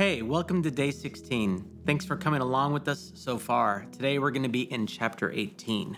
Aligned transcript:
Hey, 0.00 0.22
welcome 0.22 0.62
to 0.62 0.70
day 0.70 0.92
16. 0.92 1.82
Thanks 1.84 2.06
for 2.06 2.16
coming 2.16 2.40
along 2.40 2.72
with 2.72 2.88
us 2.88 3.12
so 3.14 3.36
far. 3.36 3.84
Today 3.92 4.18
we're 4.18 4.30
going 4.30 4.44
to 4.44 4.48
be 4.48 4.62
in 4.72 4.86
chapter 4.86 5.30
18. 5.30 5.94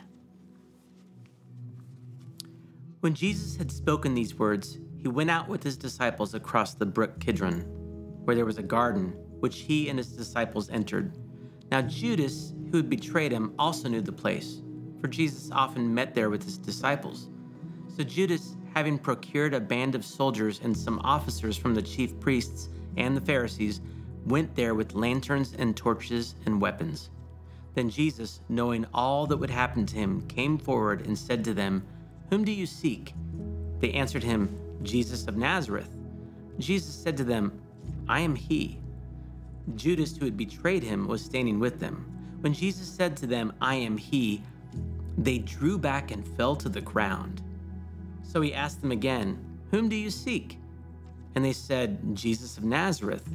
When 2.99 3.15
Jesus 3.15 3.55
had 3.55 3.71
spoken 3.71 4.13
these 4.13 4.37
words, 4.37 4.79
he 5.01 5.07
went 5.07 5.31
out 5.31 5.47
with 5.47 5.63
his 5.63 5.77
disciples 5.77 6.35
across 6.35 6.75
the 6.75 6.85
brook 6.85 7.21
Kidron, 7.21 7.61
where 8.25 8.35
there 8.35 8.45
was 8.45 8.59
a 8.59 8.63
garden, 8.65 9.15
which 9.39 9.61
he 9.61 9.89
and 9.89 10.01
his 10.01 10.09
disciples 10.09 10.69
entered. 10.69 11.17
Now 11.71 11.83
Judas, 11.83 12.55
who 12.73 12.79
had 12.79 12.91
betrayed 12.91 13.31
him, 13.31 13.55
also 13.57 13.89
knew 13.89 14.01
the 14.01 14.11
place, 14.11 14.63
for 15.01 15.07
Jesus 15.07 15.53
often 15.53 15.95
met 15.95 16.13
there 16.13 16.29
with 16.29 16.43
his 16.43 16.59
disciples. 16.59 17.29
So 17.97 18.03
Judas, 18.03 18.57
having 18.75 18.99
procured 18.99 19.55
a 19.55 19.61
band 19.61 19.95
of 19.95 20.05
soldiers 20.05 20.61
and 20.61 20.77
some 20.77 20.99
officers 21.05 21.57
from 21.57 21.77
the 21.77 21.83
chief 21.83 22.19
priests 22.19 22.69
and 22.97 23.17
the 23.17 23.21
Pharisees, 23.21 23.81
went 24.27 24.55
there 24.55 24.75
with 24.75 24.95
lanterns 24.95 25.55
and 25.59 25.77
torches 25.77 26.35
and 26.47 26.61
weapons. 26.61 27.11
Then 27.75 27.91
Jesus, 27.91 28.41
knowing 28.49 28.87
all 28.93 29.27
that 29.27 29.37
would 29.37 29.51
happen 29.51 29.87
to 29.87 29.97
him, 29.97 30.27
came 30.29 30.59
forward 30.59 31.07
and 31.07 31.17
said 31.19 31.45
to 31.45 31.55
them, 31.55 31.85
Whom 32.31 32.45
do 32.45 32.53
you 32.53 32.67
seek? 32.67 33.15
They 33.81 33.93
answered 33.93 34.23
him, 34.23 34.57
Jesus 34.83 35.27
of 35.27 35.37
Nazareth. 35.37 35.97
Jesus 36.59 36.95
said 36.95 37.17
to 37.17 37.25
them, 37.25 37.61
I 38.09 38.21
am 38.21 38.35
he. 38.35 38.79
Judas, 39.75 40.17
who 40.17 40.25
had 40.25 40.37
betrayed 40.37 40.83
him, 40.83 41.07
was 41.07 41.25
standing 41.25 41.59
with 41.59 41.81
them. 41.81 42.07
When 42.41 42.53
Jesus 42.53 42.89
said 42.89 43.17
to 43.19 43.27
them, 43.27 43.53
I 43.61 43.77
am 43.77 43.97
he, 43.97 44.43
they 45.17 45.39
drew 45.39 45.79
back 45.79 46.11
and 46.11 46.27
fell 46.37 46.57
to 46.57 46.69
the 46.69 46.81
ground. 46.81 47.43
So 48.23 48.41
he 48.41 48.55
asked 48.55 48.81
them 48.81 48.93
again, 48.93 49.39
Whom 49.71 49.89
do 49.89 49.97
you 49.97 50.11
seek? 50.11 50.59
And 51.35 51.45
they 51.45 51.53
said, 51.53 52.15
Jesus 52.15 52.59
of 52.59 52.65
Nazareth. 52.65 53.29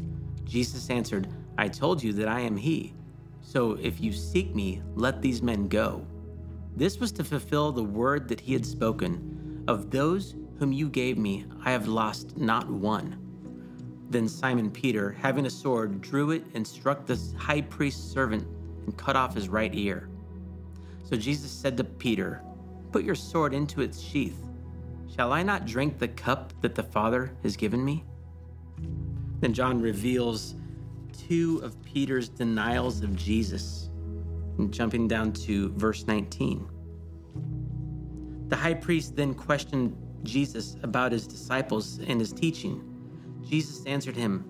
Jesus 0.43 0.89
answered, 0.89 1.27
I 1.57 1.67
told 1.67 2.01
you 2.01 2.13
that 2.13 2.27
I 2.27 2.41
am 2.41 2.55
he. 2.55 2.93
So 3.41 3.73
if 3.81 3.99
you 3.99 4.11
seek 4.11 4.53
me, 4.53 4.81
let 4.95 5.22
these 5.22 5.41
men 5.41 5.67
go. 5.67 6.05
This 6.75 6.99
was 6.99 7.11
to 7.13 7.23
fulfill 7.23 7.72
the 7.72 7.83
word 7.83 8.27
that 8.30 8.39
he 8.39 8.53
had 8.53 8.66
spoken 8.66 9.63
Of 9.67 9.89
those 9.89 10.35
whom 10.59 10.72
you 10.72 10.89
gave 10.89 11.17
me, 11.17 11.45
I 11.63 11.72
have 11.72 11.88
lost 11.88 12.38
not 12.38 12.69
one. 12.69 13.17
Then 14.09 14.27
Simon 14.27 14.72
Peter, 14.72 15.11
having 15.11 15.45
a 15.45 15.50
sword, 15.50 16.02
drew 16.02 16.31
it 16.31 16.44
and 16.53 16.66
struck 16.66 17.05
the 17.05 17.19
high 17.38 17.61
priest's 17.61 18.09
servant 18.09 18.47
and 18.85 18.97
cut 18.97 19.16
off 19.16 19.35
his 19.35 19.50
right 19.50 19.73
ear. 19.75 20.09
So 21.03 21.17
Jesus 21.17 21.52
said 21.52 21.75
to 21.77 21.83
Peter, 21.83 22.41
Put 22.91 23.03
your 23.03 23.16
sword 23.16 23.53
into 23.53 23.81
its 23.81 24.00
sheath. 24.00 24.47
Shall 25.16 25.33
I 25.33 25.44
not 25.44 25.66
drink 25.66 25.97
the 25.97 26.08
cup 26.08 26.53
that 26.61 26.75
the 26.75 26.83
Father 26.83 27.36
has 27.44 27.55
given 27.55 27.83
me? 27.83 28.03
Then 29.39 29.53
John 29.53 29.81
reveals 29.81 30.55
two 31.13 31.59
of 31.63 31.81
Peter's 31.83 32.30
denials 32.30 33.02
of 33.02 33.16
Jesus. 33.16 33.89
And 34.58 34.73
jumping 34.73 35.08
down 35.08 35.33
to 35.33 35.69
verse 35.73 36.08
19. 36.08 36.67
The 38.47 38.55
high 38.55 38.73
priest 38.73 39.16
then 39.16 39.33
questioned 39.35 39.95
Jesus 40.23 40.78
about 40.81 41.11
his 41.11 41.28
disciples 41.28 42.00
and 42.00 42.19
his 42.19 42.33
teaching. 42.33 42.83
Jesus 43.47 43.85
answered 43.85 44.16
him, 44.16 44.45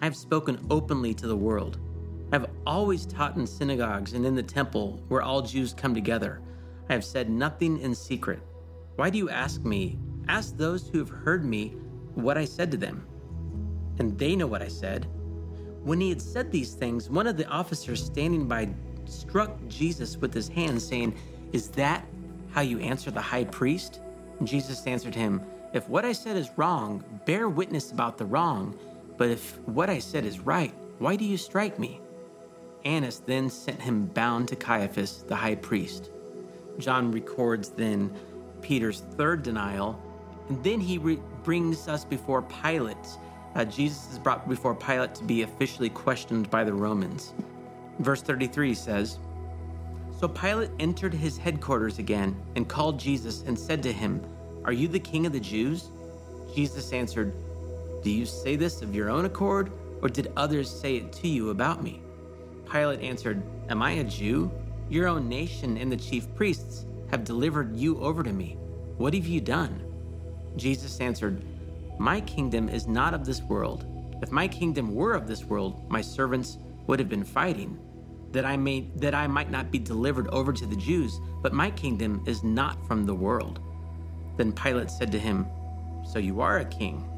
I 0.00 0.06
have 0.06 0.16
spoken 0.16 0.64
openly 0.70 1.14
to 1.14 1.28
the 1.28 1.36
world. 1.36 1.78
I 2.32 2.36
have 2.36 2.50
always 2.66 3.06
taught 3.06 3.36
in 3.36 3.46
synagogues 3.46 4.14
and 4.14 4.26
in 4.26 4.34
the 4.34 4.42
temple 4.42 5.02
where 5.08 5.22
all 5.22 5.42
Jews 5.42 5.72
come 5.72 5.94
together. 5.94 6.40
I 6.88 6.94
have 6.94 7.04
said 7.04 7.30
nothing 7.30 7.78
in 7.78 7.94
secret. 7.94 8.40
Why 8.96 9.10
do 9.10 9.18
you 9.18 9.30
ask 9.30 9.62
me? 9.62 9.98
Ask 10.28 10.56
those 10.56 10.88
who 10.88 10.98
have 10.98 11.10
heard 11.10 11.44
me 11.44 11.74
what 12.14 12.38
I 12.38 12.44
said 12.44 12.70
to 12.70 12.76
them 12.76 13.06
and 13.98 14.18
they 14.18 14.36
know 14.36 14.46
what 14.46 14.62
I 14.62 14.68
said. 14.68 15.06
When 15.84 16.00
he 16.00 16.08
had 16.08 16.22
said 16.22 16.50
these 16.50 16.74
things, 16.74 17.10
one 17.10 17.26
of 17.26 17.36
the 17.36 17.46
officers 17.46 18.04
standing 18.04 18.46
by 18.46 18.68
struck 19.04 19.56
Jesus 19.68 20.16
with 20.16 20.32
his 20.32 20.48
hand, 20.48 20.80
saying, 20.80 21.14
Is 21.52 21.68
that 21.70 22.06
how 22.50 22.60
you 22.60 22.78
answer 22.80 23.10
the 23.10 23.20
high 23.20 23.44
priest? 23.44 24.00
And 24.38 24.48
Jesus 24.48 24.86
answered 24.86 25.14
him, 25.14 25.40
If 25.72 25.88
what 25.88 26.04
I 26.04 26.12
said 26.12 26.36
is 26.36 26.50
wrong, 26.56 27.04
bear 27.26 27.48
witness 27.48 27.90
about 27.90 28.18
the 28.18 28.24
wrong. 28.24 28.78
But 29.16 29.30
if 29.30 29.58
what 29.66 29.90
I 29.90 29.98
said 29.98 30.24
is 30.24 30.40
right, 30.40 30.74
why 30.98 31.16
do 31.16 31.24
you 31.24 31.36
strike 31.36 31.78
me? 31.78 32.00
Annas 32.84 33.20
then 33.20 33.48
sent 33.50 33.80
him 33.80 34.06
bound 34.06 34.48
to 34.48 34.56
Caiaphas, 34.56 35.24
the 35.28 35.36
high 35.36 35.54
priest. 35.54 36.10
John 36.78 37.12
records 37.12 37.70
then 37.70 38.12
Peter's 38.62 39.00
third 39.16 39.42
denial, 39.42 40.00
and 40.48 40.62
then 40.64 40.80
he 40.80 40.98
re- 40.98 41.20
brings 41.42 41.88
us 41.88 42.04
before 42.04 42.42
Pilate 42.42 43.18
uh, 43.54 43.64
Jesus 43.64 44.10
is 44.10 44.18
brought 44.18 44.48
before 44.48 44.74
Pilate 44.74 45.14
to 45.16 45.24
be 45.24 45.42
officially 45.42 45.90
questioned 45.90 46.50
by 46.50 46.64
the 46.64 46.72
Romans. 46.72 47.34
Verse 47.98 48.22
33 48.22 48.74
says 48.74 49.18
So 50.18 50.26
Pilate 50.26 50.70
entered 50.78 51.12
his 51.12 51.36
headquarters 51.36 51.98
again 51.98 52.34
and 52.56 52.68
called 52.68 52.98
Jesus 52.98 53.42
and 53.42 53.58
said 53.58 53.82
to 53.82 53.92
him, 53.92 54.22
Are 54.64 54.72
you 54.72 54.88
the 54.88 54.98
king 54.98 55.26
of 55.26 55.32
the 55.32 55.40
Jews? 55.40 55.90
Jesus 56.54 56.92
answered, 56.92 57.34
Do 58.02 58.10
you 58.10 58.24
say 58.24 58.56
this 58.56 58.80
of 58.80 58.94
your 58.94 59.10
own 59.10 59.26
accord, 59.26 59.70
or 60.00 60.08
did 60.08 60.32
others 60.36 60.70
say 60.70 60.96
it 60.96 61.12
to 61.14 61.28
you 61.28 61.50
about 61.50 61.82
me? 61.82 62.02
Pilate 62.70 63.00
answered, 63.00 63.42
Am 63.68 63.82
I 63.82 63.92
a 63.92 64.04
Jew? 64.04 64.50
Your 64.88 65.08
own 65.08 65.28
nation 65.28 65.76
and 65.76 65.92
the 65.92 65.96
chief 65.96 66.34
priests 66.34 66.86
have 67.12 67.24
delivered 67.24 67.76
you 67.76 68.00
over 68.00 68.24
to 68.24 68.32
me. 68.32 68.56
What 68.96 69.14
have 69.14 69.26
you 69.26 69.40
done? 69.40 69.80
Jesus 70.56 71.00
answered, 71.00 71.44
my 71.98 72.20
kingdom 72.22 72.68
is 72.68 72.88
not 72.88 73.14
of 73.14 73.24
this 73.24 73.42
world. 73.42 73.84
If 74.22 74.32
my 74.32 74.48
kingdom 74.48 74.94
were 74.94 75.12
of 75.12 75.28
this 75.28 75.44
world, 75.44 75.88
my 75.88 76.00
servants 76.00 76.58
would 76.88 76.98
have 76.98 77.08
been 77.08 77.24
fighting, 77.24 77.78
that 78.32 78.44
I 78.44 78.56
may 78.56 78.88
that 78.96 79.14
I 79.14 79.26
might 79.26 79.50
not 79.50 79.70
be 79.70 79.78
delivered 79.78 80.26
over 80.28 80.52
to 80.52 80.66
the 80.66 80.76
Jews, 80.76 81.20
but 81.42 81.52
my 81.52 81.70
kingdom 81.70 82.22
is 82.26 82.42
not 82.42 82.84
from 82.88 83.04
the 83.04 83.14
world. 83.14 83.60
Then 84.36 84.52
Pilate 84.52 84.90
said 84.90 85.12
to 85.12 85.18
him, 85.18 85.46
So 86.04 86.18
you 86.18 86.40
are 86.40 86.58
a 86.58 86.64
king? 86.64 87.08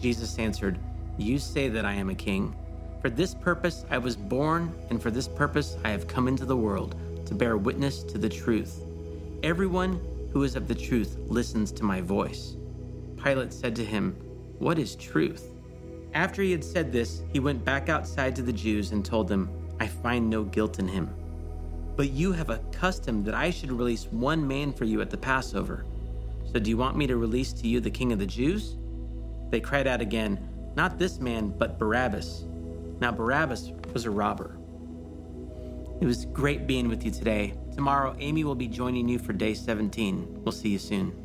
Jesus 0.00 0.38
answered, 0.38 0.78
You 1.16 1.38
say 1.38 1.68
that 1.68 1.84
I 1.84 1.92
am 1.92 2.10
a 2.10 2.14
king. 2.14 2.56
For 3.02 3.10
this 3.10 3.34
purpose 3.34 3.84
I 3.90 3.98
was 3.98 4.16
born, 4.16 4.74
and 4.90 5.00
for 5.00 5.12
this 5.12 5.28
purpose 5.28 5.76
I 5.84 5.90
have 5.90 6.08
come 6.08 6.26
into 6.26 6.46
the 6.46 6.56
world, 6.56 6.96
to 7.26 7.34
bear 7.34 7.56
witness 7.56 8.02
to 8.02 8.18
the 8.18 8.28
truth. 8.28 8.82
Everyone 9.44 10.00
who 10.32 10.42
is 10.42 10.56
of 10.56 10.68
the 10.68 10.74
truth 10.74 11.18
listens 11.26 11.70
to 11.72 11.84
my 11.84 12.00
voice. 12.00 12.56
Pilate 13.22 13.52
said 13.52 13.76
to 13.76 13.84
him, 13.84 14.12
What 14.58 14.78
is 14.78 14.96
truth? 14.96 15.52
After 16.14 16.40
he 16.40 16.50
had 16.50 16.64
said 16.64 16.90
this, 16.90 17.20
he 17.30 17.40
went 17.40 17.62
back 17.62 17.90
outside 17.90 18.34
to 18.36 18.42
the 18.42 18.54
Jews 18.54 18.92
and 18.92 19.04
told 19.04 19.28
them, 19.28 19.50
I 19.78 19.86
find 19.86 20.30
no 20.30 20.44
guilt 20.44 20.78
in 20.78 20.88
him. 20.88 21.14
But 21.94 22.08
you 22.08 22.32
have 22.32 22.48
a 22.48 22.62
custom 22.72 23.22
that 23.24 23.34
I 23.34 23.50
should 23.50 23.70
release 23.70 24.06
one 24.06 24.48
man 24.48 24.72
for 24.72 24.86
you 24.86 25.02
at 25.02 25.10
the 25.10 25.18
Passover. 25.18 25.84
So 26.50 26.58
do 26.58 26.70
you 26.70 26.78
want 26.78 26.96
me 26.96 27.06
to 27.06 27.18
release 27.18 27.52
to 27.52 27.68
you 27.68 27.80
the 27.80 27.90
king 27.90 28.14
of 28.14 28.18
the 28.18 28.26
Jews? 28.26 28.76
They 29.50 29.60
cried 29.60 29.86
out 29.86 30.00
again, 30.00 30.38
Not 30.74 30.98
this 30.98 31.18
man, 31.18 31.50
but 31.58 31.78
Barabbas. 31.78 32.44
Now 32.98 33.12
Barabbas 33.12 33.72
was 33.92 34.06
a 34.06 34.10
robber. 34.10 34.56
It 36.00 36.06
was 36.06 36.24
great 36.24 36.66
being 36.66 36.88
with 36.88 37.04
you 37.04 37.10
today. 37.10 37.52
Tomorrow, 37.74 38.14
Amy 38.20 38.44
will 38.44 38.54
be 38.54 38.68
joining 38.68 39.08
you 39.08 39.18
for 39.18 39.32
day 39.32 39.52
17. 39.52 40.44
We'll 40.44 40.52
see 40.52 40.68
you 40.68 40.78
soon. 40.78 41.23